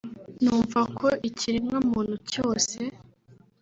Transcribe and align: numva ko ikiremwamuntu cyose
numva 0.43 0.79
ko 0.97 1.07
ikiremwamuntu 1.29 2.15
cyose 2.31 2.77